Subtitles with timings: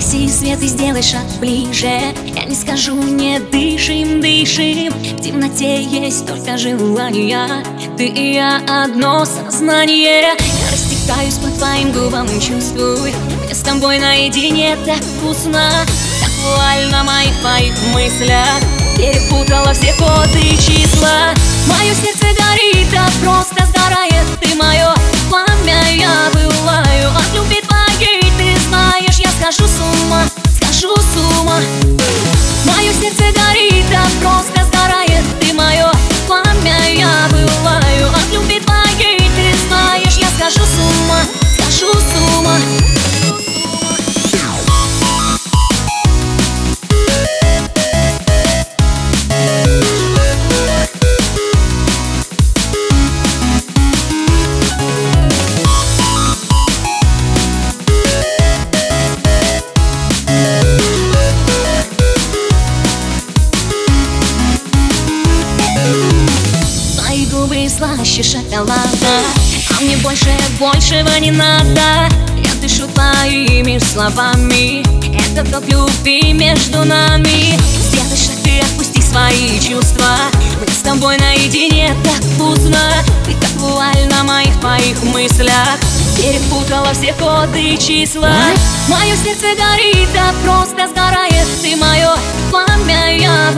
[0.00, 2.00] свет и сделай шаг ближе.
[2.34, 7.46] Я не скажу, не дышим, дышим В темноте есть только желание
[7.96, 10.20] Ты и я одно сознание.
[10.22, 13.12] Я растекаюсь по твоим губам, чувствую
[13.44, 15.70] Мне с тобой наедине так вкусно.
[16.20, 18.60] Так вуаль моих твоих мыслях.
[18.96, 21.34] Перепутала все коды и числа
[67.76, 69.24] слаще шоколада
[69.76, 70.30] А мне больше
[70.60, 72.08] большего не надо.
[72.36, 74.84] Я дышу твоими словами.
[75.16, 77.58] Это топ любви между нами.
[77.88, 80.16] Сделай шаг и отпусти свои чувства.
[80.60, 82.78] Мы с тобой наедине так вкусно.
[83.26, 85.78] Ты как вуаль на моих твоих мыслях.
[86.16, 88.30] Перепутала все коды и числа.
[88.88, 91.46] Мое сердце горит, да просто сгорает.
[91.60, 92.10] Ты мое
[92.50, 93.50] пламя, я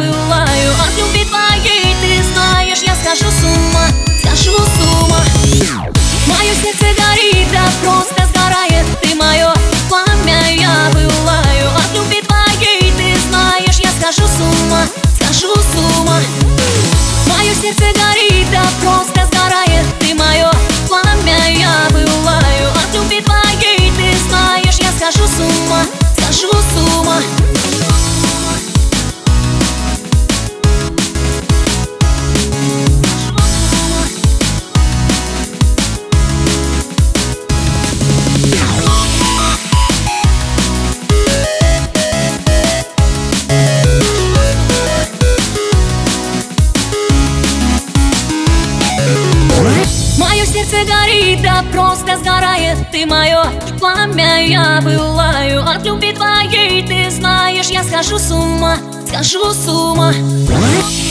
[50.57, 53.45] сердце горит, да просто сгорает Ты мое
[53.79, 60.13] пламя, я бываю от любви твоей Ты знаешь, я схожу с ума, схожу с ума.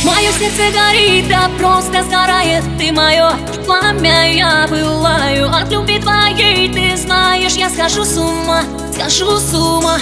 [0.03, 3.33] Мое сердце горит, да просто сгорает Ты мое
[3.65, 8.63] пламя, я бываю от любви твоей Ты знаешь, я схожу с ума,
[8.93, 9.97] схожу с ума